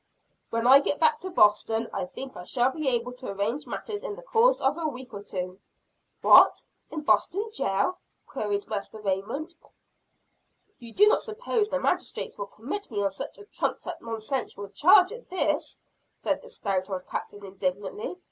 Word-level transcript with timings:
"When 0.49 0.65
I 0.65 0.79
get 0.79 0.99
back 0.99 1.19
to 1.19 1.29
Boston, 1.29 1.87
I 1.93 2.05
think 2.07 2.35
I 2.35 2.43
shall 2.43 2.71
be 2.71 2.87
able 2.87 3.13
to 3.13 3.27
arrange 3.29 3.67
matters 3.67 4.01
in 4.01 4.15
the 4.15 4.23
course 4.23 4.59
of 4.59 4.75
a 4.75 4.87
week 4.87 5.13
or 5.13 5.21
two." 5.21 5.59
"What 6.23 6.65
in 6.89 7.01
Boston 7.03 7.51
jail?" 7.53 7.99
queried 8.25 8.67
Master 8.67 8.99
Raymond. 8.99 9.53
"You 10.79 10.91
do 10.91 11.07
not 11.07 11.21
suppose 11.21 11.67
the 11.69 11.79
magistrates 11.79 12.35
will 12.39 12.47
commit 12.47 12.89
me 12.89 13.03
on 13.03 13.11
such 13.11 13.37
a 13.37 13.45
trumped 13.45 13.85
up 13.85 14.01
nonsensical 14.01 14.69
charge 14.69 15.11
as 15.11 15.23
this?" 15.27 15.77
said 16.17 16.41
the 16.41 16.49
stout 16.49 16.89
old 16.89 17.05
captain 17.05 17.45
indignantly. 17.45 18.17